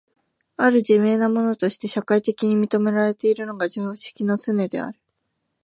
[0.57, 4.99] 或る自明なものとして社会的に認められているのが常識のつねである。